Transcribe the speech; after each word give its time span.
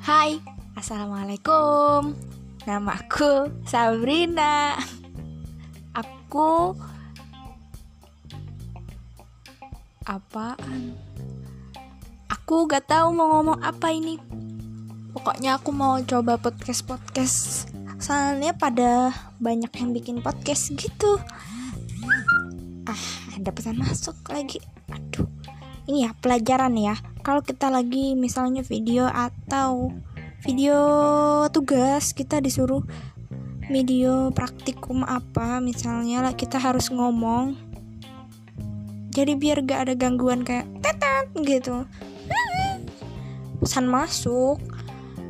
Hai, 0.00 0.40
Assalamualaikum. 0.72 2.16
Namaku 2.64 3.52
Sabrina. 3.68 4.80
Aku 5.92 6.72
Apaan? 10.08 10.96
Aku 12.32 12.64
gak 12.64 12.88
tahu 12.88 13.12
mau 13.12 13.28
ngomong 13.28 13.60
apa 13.60 13.92
ini. 13.92 14.16
Pokoknya 15.12 15.60
aku 15.60 15.68
mau 15.68 16.00
coba 16.00 16.40
podcast-podcast. 16.40 17.68
Soalnya 18.00 18.56
pada 18.56 19.12
banyak 19.36 19.68
yang 19.68 19.92
bikin 19.92 20.24
podcast 20.24 20.72
gitu. 20.72 21.20
Ah, 22.88 23.23
ada 23.34 23.50
pesan 23.50 23.76
masuk 23.78 24.14
lagi. 24.30 24.62
Aduh 24.90 25.26
Ini 25.84 26.08
ya 26.08 26.10
pelajaran 26.16 26.72
ya. 26.80 26.96
Kalau 27.20 27.44
kita 27.44 27.68
lagi 27.68 28.16
misalnya 28.16 28.64
video 28.64 29.04
atau 29.04 29.92
video 30.44 30.78
tugas 31.52 32.12
kita 32.16 32.40
disuruh 32.40 32.84
video 33.68 34.28
praktikum 34.32 35.04
apa 35.04 35.60
misalnya 35.60 36.24
lah 36.24 36.32
kita 36.36 36.56
harus 36.56 36.88
ngomong. 36.88 37.56
Jadi 39.12 39.36
biar 39.36 39.62
gak 39.62 39.88
ada 39.88 39.94
gangguan 39.94 40.40
kayak 40.42 40.68
tetet 40.80 41.26
gitu. 41.44 41.84
Pesan 43.60 43.88
masuk. 43.88 44.60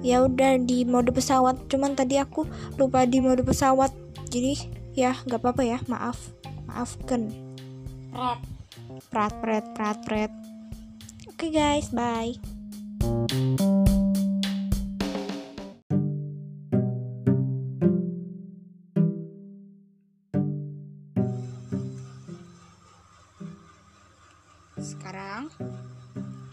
Ya 0.05 0.23
udah 0.23 0.61
di 0.61 0.85
mode 0.85 1.11
pesawat. 1.11 1.67
Cuman 1.67 1.97
tadi 1.99 2.21
aku 2.21 2.47
lupa 2.79 3.09
di 3.09 3.19
mode 3.19 3.43
pesawat. 3.43 3.91
Jadi 4.31 4.71
ya 4.95 5.17
nggak 5.27 5.41
apa-apa 5.41 5.63
ya. 5.65 5.79
Maaf. 5.89 6.33
Maafkan 6.69 7.44
prat. 8.15 9.35
Prat 9.43 9.67
prat 9.75 9.99
prat 10.07 10.31
oke 11.27 11.35
okay 11.35 11.51
guys 11.51 11.91
bye. 11.91 12.31
Sekarang 24.79 25.51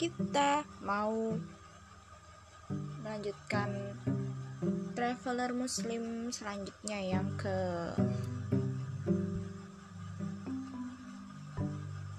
kita 0.02 0.66
mau 0.82 1.38
melanjutkan 3.06 3.70
traveler 4.98 5.54
muslim 5.54 6.34
selanjutnya 6.34 7.00
yang 7.06 7.28
ke 7.38 7.58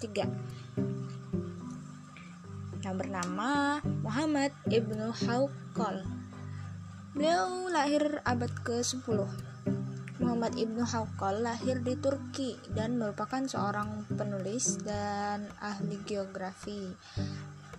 tiga. 0.02 0.26
Yang 2.82 2.96
bernama 3.06 3.78
Muhammad 4.02 4.50
Ibnu 4.66 5.14
Hawqal. 5.14 6.02
Beliau 7.14 7.70
lahir 7.70 8.18
abad 8.26 8.50
ke-10 8.66 9.22
Muhammad 10.22 10.54
Ibnu 10.58 10.82
Hawqal 10.82 11.46
lahir 11.46 11.82
di 11.82 11.94
Turki 11.98 12.58
dan 12.74 12.98
merupakan 12.98 13.42
seorang 13.46 14.06
penulis 14.10 14.78
dan 14.82 15.46
ahli 15.62 15.98
geografi. 16.02 16.94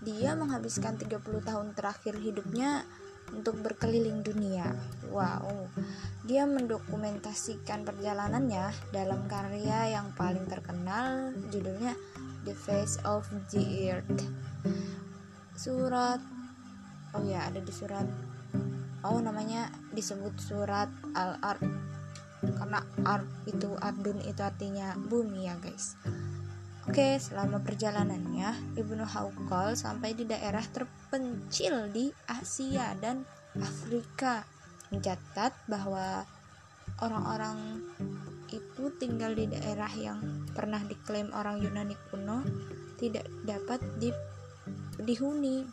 Dia 0.03 0.35
menghabiskan 0.35 0.99
30 0.99 1.23
tahun 1.43 1.71
terakhir 1.71 2.19
hidupnya 2.19 2.83
untuk 3.31 3.61
berkeliling 3.63 4.25
dunia. 4.25 4.73
Wow. 5.07 5.69
Dia 6.27 6.43
mendokumentasikan 6.43 7.87
perjalanannya 7.87 8.73
dalam 8.91 9.29
karya 9.31 9.95
yang 9.95 10.11
paling 10.17 10.43
terkenal 10.49 11.31
judulnya 11.47 11.95
The 12.43 12.55
Face 12.57 12.99
of 13.07 13.23
the 13.53 13.63
Earth. 13.95 14.27
Surat 15.55 16.19
Oh 17.13 17.21
ya, 17.21 17.45
ada 17.45 17.61
di 17.61 17.69
surat 17.69 18.09
Oh, 19.05 19.21
namanya 19.21 19.69
disebut 19.93 20.33
surat 20.41 20.89
Al-Ard 21.13 21.61
karena 22.51 22.79
art 23.07 23.27
itu 23.47 23.71
ardun 23.79 24.19
itu 24.27 24.41
artinya 24.43 24.99
bumi 24.99 25.47
ya 25.47 25.55
guys 25.63 25.95
Oke, 26.83 27.15
selama 27.15 27.63
perjalanannya, 27.63 28.75
Ibnu 28.75 29.07
Haukal 29.07 29.79
sampai 29.79 30.11
di 30.19 30.27
daerah 30.27 30.67
terpencil 30.67 31.87
di 31.87 32.11
Asia 32.27 32.91
dan 32.99 33.23
Afrika. 33.55 34.43
Mencatat 34.91 35.55
bahwa 35.71 36.27
orang-orang 36.99 37.79
itu 38.51 38.91
tinggal 38.99 39.31
di 39.31 39.47
daerah 39.47 39.87
yang 39.95 40.19
pernah 40.51 40.83
diklaim 40.83 41.31
orang 41.31 41.63
Yunani 41.63 41.95
kuno 42.11 42.43
tidak 42.99 43.31
dapat 43.47 43.79
di, 43.95 44.11
dihuni. 44.99 45.63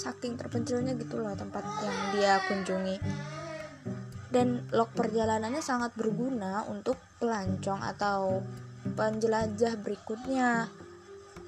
Saking 0.00 0.40
terpencilnya 0.40 0.96
gitu 0.96 1.20
loh 1.20 1.36
tempat 1.36 1.60
yang 1.84 1.98
dia 2.16 2.40
kunjungi 2.48 2.96
dan 4.26 4.68
log 4.74 4.90
perjalanannya 4.92 5.62
sangat 5.64 5.94
berguna 5.96 6.66
untuk 6.68 6.98
pelancong 7.22 7.80
atau 7.80 8.44
penjelajah 8.94 9.80
berikutnya 9.82 10.70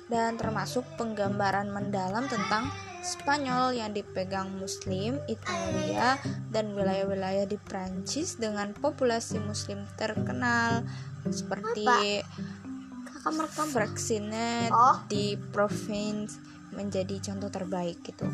dan 0.08 0.40
termasuk 0.40 0.82
penggambaran 0.96 1.68
mendalam 1.68 2.24
tentang 2.26 2.72
Spanyol 2.98 3.78
yang 3.78 3.94
dipegang 3.94 4.58
Muslim, 4.58 5.22
Italia, 5.30 6.18
dan 6.50 6.74
wilayah-wilayah 6.74 7.46
di 7.46 7.54
Prancis 7.54 8.36
dengan 8.42 8.74
populasi 8.74 9.38
Muslim 9.38 9.86
terkenal 9.94 10.82
seperti 11.30 11.86
Fraksinet 13.70 14.74
oh. 14.74 14.98
di 15.06 15.38
provinsi 15.38 16.48
menjadi 16.74 17.30
contoh 17.30 17.50
terbaik 17.54 18.02
gitu. 18.02 18.26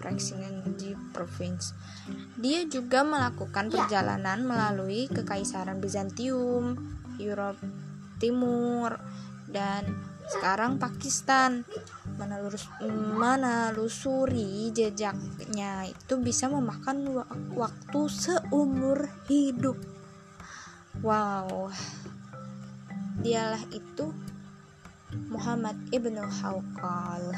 Fraksinet 0.00 0.64
di 0.80 0.96
provinsi. 1.12 1.76
Dia 2.40 2.64
juga 2.64 3.04
melakukan 3.04 3.68
perjalanan 3.68 4.40
melalui 4.40 5.12
Kekaisaran 5.12 5.76
Bizantium, 5.76 6.72
Eropa 7.20 7.68
Timur, 8.16 8.96
dan 9.44 9.84
sekarang 10.30 10.80
Pakistan. 10.80 11.68
Menelurus, 12.16 12.68
menelusuri 13.16 14.72
jejaknya 14.72 15.88
itu 15.88 16.14
bisa 16.20 16.48
memakan 16.48 17.24
waktu 17.56 18.00
seumur 18.08 19.08
hidup. 19.28 19.76
Wow, 21.00 21.72
dialah 23.24 23.64
itu 23.72 24.12
Muhammad 25.32 25.80
ibnu 25.90 26.20
Hawqal. 26.20 27.32